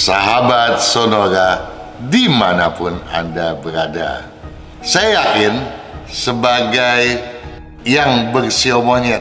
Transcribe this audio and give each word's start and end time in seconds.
sahabat 0.00 0.80
Sonora 0.80 1.60
di 2.08 2.24
mana 2.24 2.72
pun 2.72 2.96
Anda 3.12 3.52
berada. 3.60 4.24
Saya 4.80 5.20
yakin 5.20 5.60
sebagai 6.08 7.20
yang 7.84 8.32
bersio 8.32 8.80
monyet, 8.80 9.20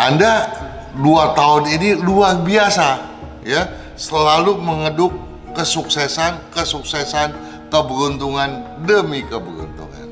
Anda 0.00 0.48
dua 0.96 1.36
tahun 1.36 1.68
ini 1.68 2.00
luar 2.00 2.40
biasa 2.40 2.96
ya, 3.44 3.68
selalu 3.92 4.56
mengeduk 4.56 5.12
kesuksesan, 5.52 6.40
kesuksesan, 6.48 7.36
keberuntungan 7.68 8.80
demi 8.88 9.20
keberuntungan. 9.28 10.08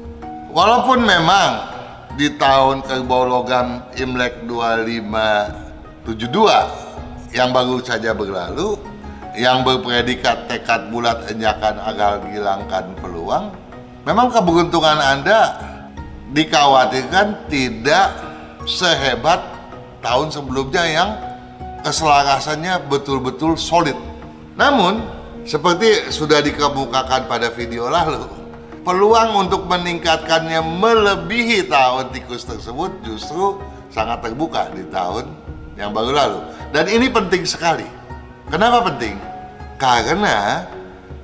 Walaupun 0.53 1.01
memang 1.01 1.73
di 2.21 2.29
tahun 2.37 2.85
kerbau 2.85 3.25
logam 3.25 3.81
Imlek 3.97 4.45
2572 4.45 6.13
yang 7.33 7.51
baru 7.57 7.81
saja 7.81 8.13
berlalu 8.13 8.94
yang 9.35 9.67
berpredikat 9.67 10.47
tekad 10.47 10.89
bulat 10.91 11.27
enyakan 11.31 11.79
agar 11.83 12.23
hilangkan 12.31 12.95
peluang 13.03 13.51
memang 14.07 14.31
keberuntungan 14.31 14.99
Anda 14.99 15.59
dikhawatirkan 16.35 17.51
tidak 17.51 18.15
sehebat 18.67 19.43
tahun 20.01 20.31
sebelumnya 20.31 20.85
yang 20.87 21.11
keselarasannya 21.83 22.87
betul-betul 22.87 23.59
solid 23.59 23.97
namun 24.55 25.03
seperti 25.45 26.09
sudah 26.09 26.41
dikemukakan 26.41 27.27
pada 27.29 27.51
video 27.53 27.91
lalu 27.91 28.25
peluang 28.85 29.49
untuk 29.49 29.65
meningkatkannya 29.67 30.61
melebihi 30.61 31.67
tahun 31.67 32.13
tikus 32.13 32.45
tersebut 32.45 33.03
justru 33.03 33.59
sangat 33.89 34.21
terbuka 34.27 34.69
di 34.77 34.85
tahun 34.93 35.25
yang 35.75 35.91
baru 35.91 36.13
lalu. 36.15 36.41
Dan 36.71 36.87
ini 36.93 37.07
penting 37.11 37.49
sekali. 37.49 37.87
Kenapa 38.49 38.93
penting? 38.93 39.17
Karena 39.81 40.69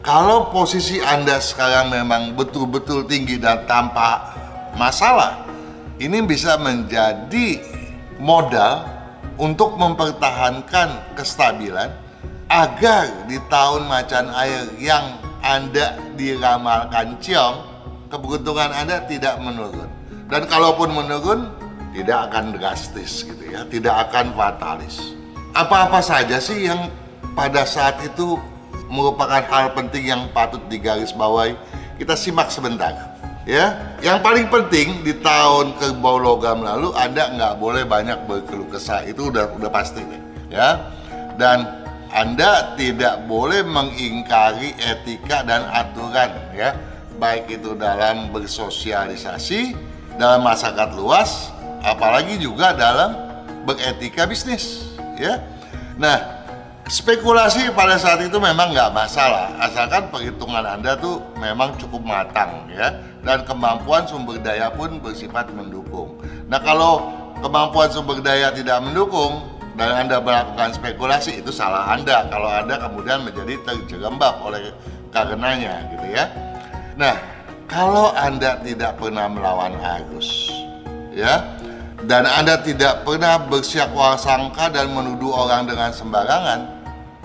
kalau 0.01 0.49
posisi 0.53 1.01
Anda 1.01 1.41
sekarang 1.41 1.93
memang 1.93 2.37
betul-betul 2.37 3.05
tinggi 3.09 3.37
dan 3.37 3.65
tanpa 3.69 4.37
masalah, 4.77 5.45
ini 6.01 6.25
bisa 6.25 6.57
menjadi 6.57 7.61
modal 8.21 8.89
untuk 9.41 9.77
mempertahankan 9.77 11.17
kestabilan 11.17 11.93
agar 12.51 13.09
di 13.31 13.39
tahun 13.49 13.87
macan 13.87 14.27
air 14.35 14.67
yang 14.77 15.21
anda 15.41 15.97
diramalkan 16.21 17.17
ciong, 17.17 17.65
keberuntungan 18.13 18.77
Anda 18.77 19.09
tidak 19.09 19.41
menurun. 19.41 19.89
Dan 20.29 20.45
kalaupun 20.45 20.93
menurun, 20.93 21.49
tidak 21.97 22.29
akan 22.29 22.61
drastis 22.61 23.25
gitu 23.25 23.49
ya, 23.49 23.65
tidak 23.73 24.09
akan 24.09 24.37
fatalis. 24.37 25.17
Apa-apa 25.57 26.05
saja 26.05 26.37
sih 26.37 26.69
yang 26.69 26.93
pada 27.35 27.63
saat 27.67 28.01
itu 28.03 28.39
merupakan 28.91 29.43
hal 29.47 29.73
penting 29.75 30.11
yang 30.11 30.23
patut 30.35 30.61
digarisbawahi? 30.67 31.55
Kita 32.01 32.17
simak 32.17 32.49
sebentar. 32.49 33.17
Ya, 33.49 33.97
yang 34.05 34.21
paling 34.21 34.53
penting 34.53 35.01
di 35.01 35.17
tahun 35.17 35.73
kerbau 35.81 36.21
logam 36.21 36.61
lalu 36.61 36.93
Anda 36.93 37.35
nggak 37.35 37.55
boleh 37.57 37.89
banyak 37.89 38.29
berkeluh 38.29 38.69
kesah 38.69 39.03
itu 39.09 39.33
udah 39.33 39.57
udah 39.57 39.71
pasti 39.73 40.05
deh, 40.05 40.23
ya. 40.53 40.93
Dan 41.41 41.81
anda 42.11 42.75
tidak 42.75 43.23
boleh 43.31 43.63
mengingkari 43.63 44.75
etika 44.83 45.47
dan 45.47 45.63
aturan 45.71 46.31
ya, 46.51 46.75
baik 47.23 47.47
itu 47.49 47.79
dalam 47.79 48.35
bersosialisasi 48.35 49.79
dalam 50.19 50.43
masyarakat 50.43 50.91
luas, 50.99 51.55
apalagi 51.87 52.35
juga 52.37 52.75
dalam 52.75 53.15
beretika 53.63 54.27
bisnis 54.27 54.91
ya. 55.17 55.39
Nah, 55.97 56.40
spekulasi 56.91 57.71
pada 57.71 57.95
saat 57.95 58.19
itu 58.27 58.37
memang 58.43 58.75
nggak 58.75 58.91
masalah, 58.91 59.55
asalkan 59.63 60.11
perhitungan 60.11 60.67
Anda 60.67 60.99
tuh 60.99 61.23
memang 61.39 61.79
cukup 61.79 62.03
matang 62.03 62.67
ya, 62.67 62.99
dan 63.23 63.47
kemampuan 63.47 64.03
sumber 64.11 64.43
daya 64.43 64.67
pun 64.75 64.99
bersifat 64.99 65.55
mendukung. 65.55 66.19
Nah, 66.51 66.59
kalau 66.59 67.15
kemampuan 67.39 67.87
sumber 67.95 68.19
daya 68.19 68.51
tidak 68.51 68.83
mendukung, 68.83 69.47
dan 69.79 70.05
Anda 70.05 70.19
melakukan 70.19 70.75
spekulasi 70.75 71.41
itu 71.41 71.55
salah 71.55 71.95
Anda 71.95 72.27
kalau 72.27 72.51
Anda 72.51 72.77
kemudian 72.77 73.23
menjadi 73.23 73.55
terjerembab 73.65 74.43
oleh 74.43 74.75
karenanya 75.15 75.89
gitu 75.95 76.07
ya. 76.11 76.27
Nah, 76.99 77.15
kalau 77.71 78.11
Anda 78.19 78.59
tidak 78.61 78.99
pernah 78.99 79.31
melawan 79.31 79.79
arus 79.79 80.51
ya 81.15 81.47
dan 82.05 82.29
Anda 82.29 82.61
tidak 82.61 83.09
pernah 83.09 83.41
bersiap 83.41 83.93
sangka 84.19 84.73
dan 84.73 84.93
menuduh 84.93 85.33
orang 85.33 85.69
dengan 85.69 85.93
sembarangan, 85.93 86.80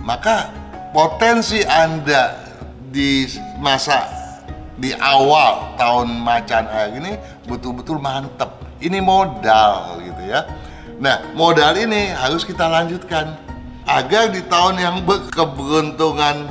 maka 0.05 0.53
potensi 0.93 1.65
Anda 1.65 2.37
di 2.93 3.25
masa 3.57 4.05
di 4.77 4.93
awal 4.95 5.75
tahun 5.75 6.21
macan 6.21 6.69
air 6.69 6.95
ini 6.95 7.17
betul-betul 7.49 7.97
mantep. 7.97 8.63
Ini 8.75 8.99
modal 9.01 10.03
gitu 10.03 10.23
ya 10.29 10.45
Nah, 10.95 11.19
modal 11.35 11.75
ini 11.75 12.15
harus 12.15 12.47
kita 12.47 12.71
lanjutkan 12.71 13.35
agar 13.83 14.31
di 14.31 14.39
tahun 14.47 14.79
yang 14.79 14.97
berkeberuntungan 15.03 16.47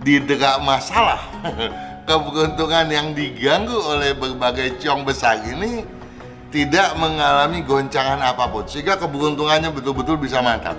didera 0.00 0.56
masalah, 0.64 1.20
keberuntungan 2.08 2.88
yang 2.88 3.12
diganggu 3.12 3.76
oleh 3.76 4.16
berbagai 4.16 4.80
ciong 4.80 5.04
besar 5.04 5.44
ini 5.44 5.84
tidak 6.48 6.96
mengalami 6.96 7.60
goncangan 7.64 8.20
apa 8.20 8.48
pun 8.48 8.64
sehingga 8.64 8.96
keberuntungannya 8.96 9.68
betul-betul 9.72 10.16
bisa 10.16 10.40
mantap. 10.40 10.76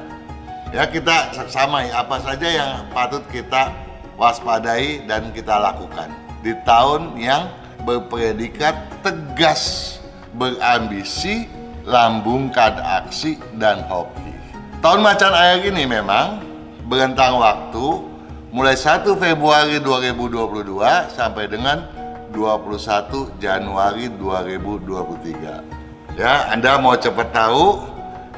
Ya, 0.73 0.89
kita 0.89 1.29
samai 1.53 1.93
apa 1.93 2.17
saja 2.17 2.49
yang 2.49 2.89
patut 2.89 3.21
kita 3.29 3.69
waspadai 4.17 5.05
dan 5.05 5.29
kita 5.29 5.61
lakukan 5.61 6.09
di 6.41 6.49
tahun 6.65 7.13
yang 7.13 7.45
berpredikat 7.85 8.73
tegas, 9.05 10.01
berambisi, 10.33 11.45
lambungkan 11.85 12.81
aksi 12.81 13.37
dan 13.61 13.85
hoki. 13.85 14.33
Tahun 14.81 14.97
macan 14.97 15.37
air 15.37 15.61
ini 15.61 15.85
memang 15.85 16.41
berentang 16.89 17.37
waktu 17.37 18.09
mulai 18.49 18.73
1 18.73 19.05
Februari 19.13 19.77
2022 19.77 20.73
sampai 21.13 21.53
dengan 21.53 21.85
21 22.33 23.29
Januari 23.37 24.09
2023. 24.09 26.17
Ya, 26.17 26.49
Anda 26.49 26.81
mau 26.81 26.97
cepat 26.97 27.29
tahu 27.29 27.77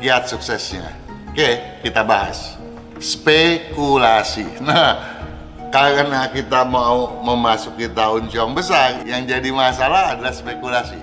kiat 0.04 0.28
suksesnya. 0.28 1.05
Oke, 1.36 1.84
kita 1.84 2.00
bahas. 2.08 2.56
Spekulasi. 2.96 4.56
Nah, 4.64 5.20
karena 5.68 6.32
kita 6.32 6.64
mau 6.64 7.12
memasuki 7.20 7.92
tahun 7.92 8.32
ciong 8.32 8.56
besar, 8.56 9.04
yang 9.04 9.28
jadi 9.28 9.52
masalah 9.52 10.16
adalah 10.16 10.32
spekulasi. 10.32 10.96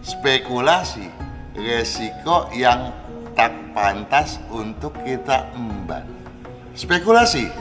Spekulasi 0.00 1.04
resiko 1.52 2.48
yang 2.56 2.96
tak 3.36 3.52
pantas 3.76 4.40
untuk 4.48 4.96
kita 5.04 5.52
emban. 5.52 6.08
Spekulasi, 6.72 7.52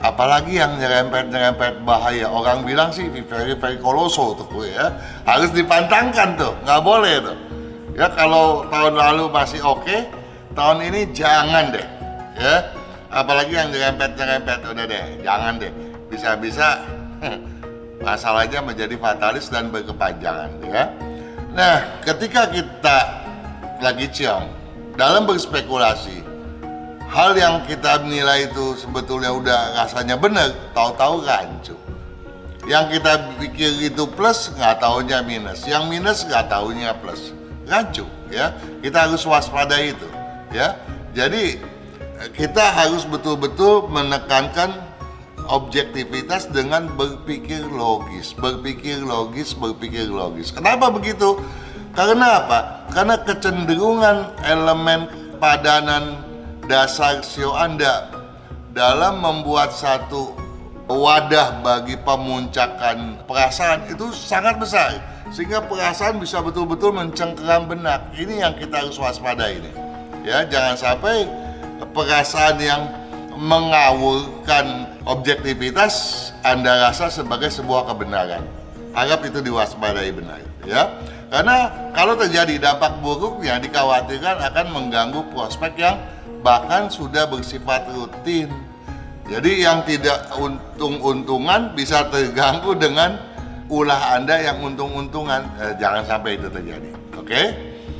apalagi 0.00 0.56
yang 0.56 0.80
nyerempet-nyerempet 0.80 1.84
bahaya. 1.84 2.32
Orang 2.32 2.64
bilang 2.64 2.96
sih 2.96 3.12
very 3.28 3.60
very 3.60 3.76
koloso 3.76 4.40
tuh 4.40 4.48
ya, 4.64 4.88
harus 5.28 5.52
dipantangkan 5.52 6.32
tuh, 6.32 6.56
nggak 6.64 6.80
boleh 6.80 7.20
tuh. 7.20 7.36
Ya 7.92 8.08
kalau 8.08 8.64
tahun 8.72 8.96
lalu 8.96 9.28
masih 9.28 9.60
oke, 9.60 9.84
okay, 9.84 10.08
tahun 10.52 10.78
ini 10.92 11.00
jangan 11.16 11.72
deh, 11.72 11.86
ya. 12.38 12.56
Apalagi 13.12 13.52
yang 13.52 13.68
nyerempet-nyerempet 13.68 14.58
udah 14.64 14.84
deh, 14.88 15.04
jangan 15.20 15.60
deh. 15.60 15.72
Bisa-bisa 16.08 16.80
masalahnya 18.00 18.64
menjadi 18.64 18.96
fatalis 18.96 19.52
dan 19.52 19.68
berkepanjangan, 19.68 20.50
ya. 20.64 20.88
Nah, 21.52 22.00
ketika 22.00 22.48
kita 22.48 22.98
lagi 23.84 24.08
ciong 24.08 24.48
dalam 24.96 25.28
berspekulasi, 25.28 26.24
hal 27.12 27.36
yang 27.36 27.60
kita 27.68 28.00
nilai 28.08 28.48
itu 28.48 28.80
sebetulnya 28.80 29.28
udah 29.28 29.84
rasanya 29.84 30.16
benar, 30.16 30.56
tahu-tahu 30.72 31.20
rancu. 31.28 31.76
Yang 32.64 32.96
kita 32.96 33.12
pikir 33.42 33.70
itu 33.92 34.06
plus, 34.08 34.54
nggak 34.56 34.80
tahunya 34.80 35.20
minus. 35.26 35.66
Yang 35.68 35.84
minus 35.92 36.18
nggak 36.24 36.48
tahunya 36.48 36.96
plus. 37.04 37.36
Rancu, 37.68 38.08
ya. 38.32 38.56
Kita 38.80 39.10
harus 39.10 39.20
waspada 39.28 39.76
itu, 39.82 40.08
ya. 40.54 40.78
Jadi 41.12 41.58
kita 42.36 42.62
harus 42.62 43.02
betul-betul 43.08 43.90
menekankan 43.90 44.72
objektivitas 45.50 46.46
dengan 46.54 46.86
berpikir 46.94 47.66
logis, 47.66 48.30
berpikir 48.38 49.02
logis, 49.02 49.56
berpikir 49.56 50.06
logis. 50.06 50.54
Kenapa 50.54 50.92
begitu? 50.92 51.40
Karena 51.92 52.40
apa? 52.40 52.88
Karena 52.94 53.20
kecenderungan 53.20 54.38
elemen 54.46 55.10
padanan 55.36 56.22
dasar 56.70 57.20
sio 57.26 57.52
Anda 57.52 58.08
dalam 58.72 59.20
membuat 59.20 59.74
satu 59.74 60.32
wadah 60.88 61.60
bagi 61.60 62.00
pemuncakan 62.00 63.20
perasaan 63.28 63.84
itu 63.92 64.08
sangat 64.14 64.56
besar 64.56 65.00
sehingga 65.32 65.64
perasaan 65.64 66.20
bisa 66.20 66.40
betul-betul 66.40 66.96
mencengkeram 66.96 67.68
benak. 67.68 68.12
Ini 68.16 68.46
yang 68.46 68.54
kita 68.56 68.84
harus 68.84 68.96
waspada 68.96 69.48
ini. 69.52 69.91
Ya, 70.22 70.46
jangan 70.46 70.78
sampai 70.78 71.26
perasaan 71.90 72.56
yang 72.62 72.82
mengawurkan 73.34 74.86
objektivitas 75.02 76.30
Anda 76.46 76.90
rasa 76.90 77.10
sebagai 77.10 77.50
sebuah 77.50 77.90
kebenaran. 77.90 78.46
Anggap 78.94 79.24
itu 79.26 79.42
diwaspadai 79.42 80.12
benar, 80.14 80.38
ya. 80.62 80.86
Karena 81.32 81.72
kalau 81.96 82.12
terjadi 82.12 82.60
dampak 82.60 83.00
buruknya 83.00 83.56
dikhawatirkan 83.56 84.36
akan 84.52 84.66
mengganggu 84.68 85.24
prospek 85.32 85.80
yang 85.80 85.96
bahkan 86.44 86.92
sudah 86.92 87.24
bersifat 87.24 87.88
rutin. 87.88 88.52
Jadi 89.32 89.64
yang 89.64 89.80
tidak 89.88 90.28
untung-untungan 90.36 91.72
bisa 91.72 92.04
terganggu 92.12 92.76
dengan 92.76 93.16
ulah 93.72 94.20
Anda 94.20 94.44
yang 94.44 94.60
untung-untungan. 94.60 95.40
Eh, 95.56 95.72
jangan 95.80 96.04
sampai 96.04 96.36
itu 96.36 96.52
terjadi. 96.52 96.90
Oke? 97.16 97.40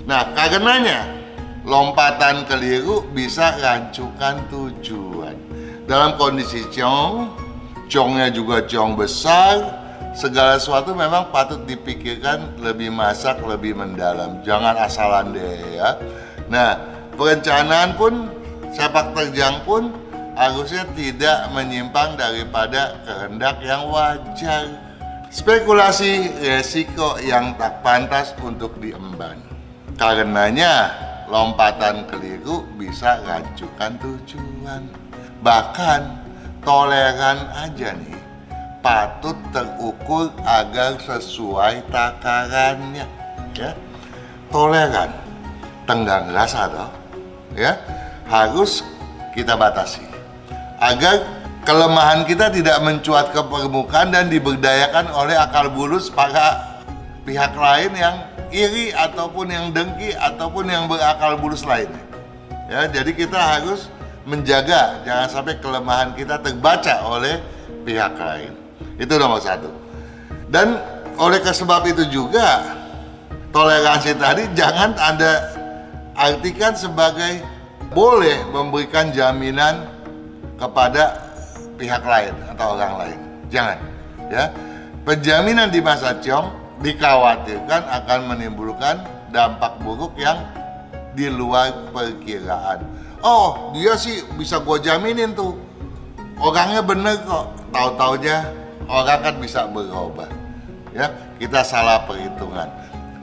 Nah, 0.04 0.28
karenanya 0.36 1.21
lompatan 1.62 2.46
keliru 2.46 3.06
bisa 3.14 3.58
rancukan 3.58 4.46
tujuan. 4.50 5.36
Dalam 5.86 6.14
kondisi 6.18 6.66
cong, 6.70 7.34
congnya 7.90 8.30
juga 8.30 8.62
cong 8.66 8.98
besar, 8.98 9.82
segala 10.14 10.58
sesuatu 10.58 10.94
memang 10.94 11.30
patut 11.34 11.62
dipikirkan 11.66 12.60
lebih 12.60 12.92
masak, 12.92 13.40
lebih 13.42 13.74
mendalam. 13.76 14.42
Jangan 14.46 14.78
asalan 14.78 15.34
deh 15.34 15.78
ya. 15.78 15.98
Nah, 16.52 16.78
perencanaan 17.16 17.96
pun 17.96 18.30
sepak 18.72 19.14
terjang 19.16 19.62
pun 19.64 19.92
harusnya 20.32 20.88
tidak 20.96 21.50
menyimpang 21.52 22.16
daripada 22.16 22.96
kehendak 23.04 23.60
yang 23.60 23.88
wajar. 23.88 24.68
Spekulasi 25.32 26.28
resiko 26.44 27.16
yang 27.24 27.56
tak 27.56 27.80
pantas 27.80 28.36
untuk 28.44 28.76
diemban. 28.76 29.40
Karenanya, 29.96 30.92
lompatan 31.32 32.04
keliru 32.12 32.68
bisa 32.76 33.24
rancukan 33.24 33.96
tujuan. 34.04 34.84
Bahkan, 35.40 36.00
toleran 36.60 37.48
aja 37.56 37.96
nih. 37.96 38.20
Patut 38.84 39.38
terukur 39.54 40.28
agar 40.44 41.00
sesuai 41.00 41.88
takarannya 41.88 43.08
ya. 43.56 43.72
Toleran 44.52 45.08
tenggang 45.88 46.28
rasa 46.34 46.68
toh 46.68 46.90
ya. 47.56 47.78
Harus 48.26 48.84
kita 49.32 49.54
batasi 49.54 50.02
agar 50.82 51.22
kelemahan 51.62 52.26
kita 52.26 52.50
tidak 52.50 52.82
mencuat 52.82 53.30
ke 53.30 53.38
permukaan 53.38 54.10
dan 54.10 54.26
diberdayakan 54.26 55.14
oleh 55.14 55.38
akal 55.38 55.70
bulus 55.70 56.10
para 56.10 56.71
pihak 57.22 57.54
lain 57.54 57.92
yang 57.94 58.16
iri 58.50 58.90
ataupun 58.90 59.46
yang 59.48 59.70
dengki 59.70 60.12
ataupun 60.14 60.68
yang 60.68 60.90
berakal 60.90 61.38
bulus 61.38 61.62
lainnya 61.62 62.02
ya 62.66 62.90
jadi 62.90 63.10
kita 63.14 63.38
harus 63.38 63.88
menjaga 64.26 65.02
jangan 65.06 65.28
sampai 65.30 65.54
kelemahan 65.58 66.14
kita 66.14 66.38
terbaca 66.42 67.02
oleh 67.06 67.38
pihak 67.82 68.14
lain 68.18 68.62
itu 68.98 69.14
nomor 69.16 69.40
satu. 69.40 69.70
Dan 70.52 70.76
oleh 71.16 71.40
sebab 71.40 71.82
itu 71.88 72.04
juga 72.12 72.76
toleransi 73.50 74.12
tadi 74.16 74.46
jangan 74.52 74.96
Anda 75.00 75.32
artikan 76.16 76.76
sebagai 76.76 77.40
boleh 77.92 78.46
memberikan 78.52 79.12
jaminan 79.12 79.88
kepada 80.56 81.18
pihak 81.76 82.04
lain 82.04 82.34
atau 82.52 82.76
orang 82.76 82.94
lain. 83.00 83.18
Jangan. 83.48 83.78
Ya. 84.30 84.44
Penjaminan 85.02 85.68
di 85.72 85.82
masa 85.82 86.14
ciong 86.22 86.61
dikhawatirkan 86.82 87.82
akan 87.86 88.20
menimbulkan 88.34 89.02
dampak 89.30 89.78
buruk 89.80 90.12
yang 90.18 90.42
di 91.16 91.30
luar 91.30 91.90
perkiraan. 91.94 92.84
Oh, 93.22 93.70
dia 93.72 93.94
sih 93.94 94.26
bisa 94.34 94.58
gue 94.60 94.78
jaminin 94.82 95.32
tuh. 95.32 95.54
Orangnya 96.42 96.82
bener 96.82 97.22
kok. 97.22 97.54
Tahu-taunya 97.70 98.44
orang 98.90 99.18
kan 99.22 99.34
bisa 99.38 99.64
berubah 99.70 100.28
ya 100.92 101.08
kita 101.40 101.64
salah 101.64 102.04
perhitungan 102.04 102.68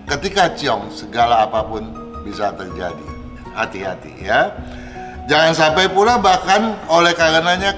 ketika 0.09 0.50
ciong 0.57 0.89
segala 0.89 1.45
apa 1.45 1.61
pun 1.61 1.85
bisa 2.25 2.50
terjadi 2.57 3.07
hati-hati 3.53 4.25
ya 4.25 4.50
jangan 5.29 5.53
sampai 5.53 5.85
pula 5.94 6.17
bahkan 6.17 6.73
oleh 6.89 7.13
karenanya 7.13 7.77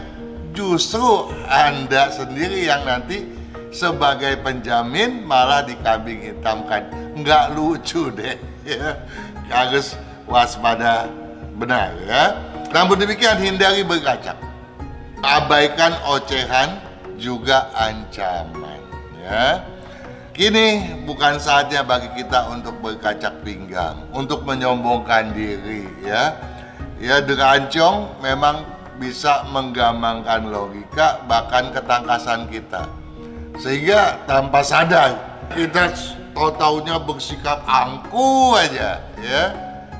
justru 0.55 1.31
anda 1.51 2.11
sendiri 2.11 2.67
yang 2.67 2.83
nanti 2.87 3.27
sebagai 3.71 4.37
penjamin 4.43 5.23
malah 5.23 5.63
dikambing 5.63 6.19
hitamkan 6.21 6.85
nggak 7.17 7.55
lucu 7.55 8.11
deh 8.11 8.35
ya 8.67 8.99
harus 9.47 9.95
waspada 10.27 11.07
benar 11.55 11.95
ya 12.05 12.35
namun 12.75 12.99
demikian 12.99 13.39
hindari 13.39 13.81
berkacak 13.81 14.35
abaikan 15.23 15.95
ocehan 16.09 16.81
juga 17.21 17.69
ancaman 17.77 18.81
ya. 19.21 19.61
Kini 20.31 20.97
bukan 21.05 21.37
saatnya 21.37 21.83
bagi 21.85 22.09
kita 22.17 22.49
untuk 22.49 22.79
berkacak 22.81 23.45
pinggang, 23.45 23.99
untuk 24.15 24.47
menyombongkan 24.47 25.35
diri 25.35 25.85
ya. 26.01 26.33
Ya 26.97 27.21
derancong 27.21 28.17
memang 28.23 28.65
bisa 28.97 29.45
menggamangkan 29.49 30.49
logika 30.49 31.21
bahkan 31.29 31.69
ketangkasan 31.73 32.49
kita. 32.49 32.85
Sehingga 33.59 34.21
tanpa 34.29 34.63
sadar 34.63 35.17
kita 35.51 35.91
tahu-taunya 36.31 36.95
bersikap 37.03 37.59
angku 37.67 38.55
aja 38.55 39.03
ya. 39.19 39.43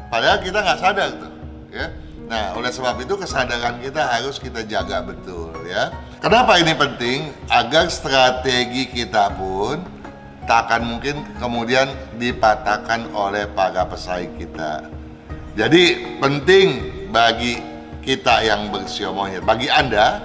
Padahal 0.08 0.40
kita 0.44 0.60
nggak 0.64 0.80
sadar 0.80 1.10
tuh 1.20 1.34
ya. 1.72 1.92
Nah, 2.32 2.56
oleh 2.56 2.72
sebab 2.72 2.96
itu 3.04 3.20
kesadaran 3.20 3.84
kita 3.84 4.08
harus 4.08 4.40
kita 4.40 4.64
jaga 4.64 5.04
betul 5.04 5.52
ya. 5.68 5.92
Kenapa 6.24 6.56
ini 6.64 6.72
penting? 6.72 7.28
Agar 7.52 7.92
strategi 7.92 8.88
kita 8.88 9.36
pun 9.36 9.84
tak 10.48 10.72
akan 10.72 10.96
mungkin 10.96 11.28
kemudian 11.44 11.92
dipatahkan 12.16 13.12
oleh 13.12 13.52
para 13.52 13.84
pesaing 13.84 14.40
kita. 14.40 14.88
Jadi 15.60 16.16
penting 16.24 16.68
bagi 17.12 17.60
kita 18.00 18.42
yang 18.48 18.72
bersiomonyet, 18.72 19.44
bagi 19.44 19.68
Anda 19.68 20.24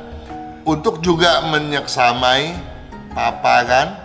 untuk 0.62 1.02
juga 1.02 1.42
menyeksamai 1.50 2.54
paparan 3.16 3.96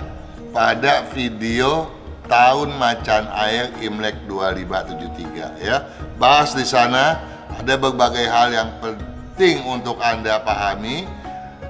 pada 0.55 1.03
video 1.11 1.91
tahun 2.31 2.79
macan 2.79 3.27
air 3.35 3.75
Imlek 3.83 4.23
2573 4.23 5.67
ya. 5.67 5.83
Bahas 6.15 6.55
di 6.55 6.63
sana 6.63 7.19
ada 7.51 7.75
berbagai 7.75 8.23
hal 8.31 8.55
yang 8.55 8.71
penting 8.79 9.67
untuk 9.67 9.99
Anda 9.99 10.39
pahami 10.39 11.03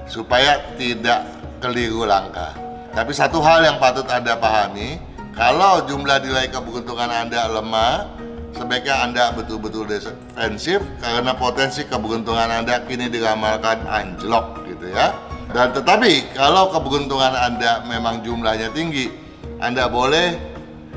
supaya 0.06 0.62
tidak 0.78 1.26
keliru 1.58 2.06
langkah. 2.06 2.54
Tapi 2.94 3.10
satu 3.10 3.42
hal 3.42 3.66
yang 3.66 3.82
patut 3.82 4.06
Anda 4.06 4.38
pahami, 4.38 5.02
kalau 5.34 5.82
jumlah 5.90 6.22
nilai 6.22 6.46
keberuntungan 6.46 7.10
Anda 7.10 7.50
lemah, 7.50 8.06
sebaiknya 8.54 9.02
Anda 9.02 9.24
betul-betul 9.34 9.90
defensif 9.90 10.78
karena 11.02 11.34
potensi 11.34 11.82
keberuntungan 11.88 12.62
Anda 12.62 12.86
kini 12.86 13.10
diramalkan 13.10 13.82
anjlok 13.88 14.62
gitu 14.68 14.94
ya. 14.94 15.31
Dan 15.52 15.76
tetapi 15.76 16.32
kalau 16.32 16.72
keberuntungan 16.72 17.36
Anda 17.36 17.84
memang 17.84 18.24
jumlahnya 18.24 18.72
tinggi, 18.72 19.12
Anda 19.60 19.84
boleh 19.84 20.40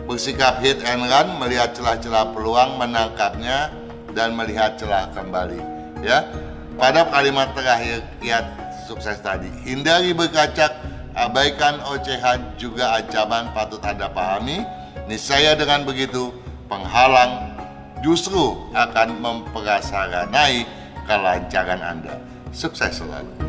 bersikap 0.08 0.64
hit 0.64 0.80
and 0.88 1.04
run, 1.12 1.36
melihat 1.44 1.76
celah-celah 1.76 2.32
peluang, 2.32 2.80
menangkapnya, 2.80 3.68
dan 4.16 4.32
melihat 4.32 4.80
celah 4.80 5.12
kembali 5.12 5.60
ya. 6.00 6.24
Pada 6.80 7.04
kalimat 7.12 7.52
terakhir 7.52 8.04
kiat 8.24 8.46
sukses 8.88 9.20
tadi. 9.20 9.52
Hindari 9.68 10.16
berkacak 10.16 10.72
abaikan 11.16 11.84
ocehan 11.92 12.40
juga 12.56 13.00
ancaman 13.00 13.52
patut 13.52 13.84
anda 13.84 14.08
pahami. 14.08 14.64
Niscaya 15.06 15.56
dengan 15.56 15.84
begitu 15.84 16.32
penghalang 16.72 17.60
justru 18.00 18.56
akan 18.72 19.20
naik 20.32 20.68
kelancaran 21.08 21.82
anda. 21.84 22.16
Sukses 22.56 23.04
selalu 23.04 23.45